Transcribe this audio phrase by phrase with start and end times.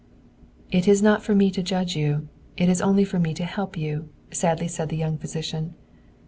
[0.71, 3.77] "It is not for me to judge you; it is only for me to help
[3.77, 5.75] you!" sadly said the young physician.